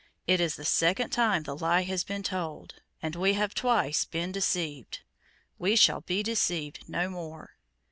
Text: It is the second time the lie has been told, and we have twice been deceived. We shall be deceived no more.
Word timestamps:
It 0.25 0.41
is 0.41 0.55
the 0.55 0.65
second 0.65 1.11
time 1.11 1.43
the 1.43 1.55
lie 1.55 1.83
has 1.83 2.03
been 2.03 2.23
told, 2.23 2.81
and 3.03 3.15
we 3.15 3.33
have 3.33 3.53
twice 3.53 4.03
been 4.03 4.31
deceived. 4.31 5.01
We 5.59 5.75
shall 5.75 6.01
be 6.01 6.23
deceived 6.23 6.89
no 6.89 7.07
more. 7.07 7.51